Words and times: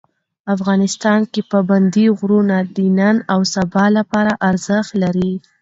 افغانستان 0.55 1.19
کې 1.31 1.41
پابندي 1.51 2.05
غرونه 2.19 2.57
د 2.75 2.77
نن 2.99 3.15
او 3.33 3.39
سبا 3.55 3.85
لپاره 3.97 4.31
ارزښت 4.49 4.91
لري. 5.03 5.31